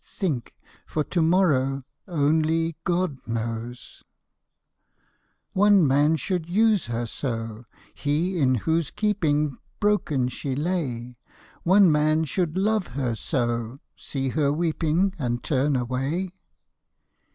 [0.03, 0.55] think!
[0.87, 4.01] for to morrow Only God knows!
[5.53, 11.13] One man should use her so, he in whose keeping Broken she lay;
[11.61, 15.13] One man should love her so, see her weeping.
[15.19, 16.31] And turn away.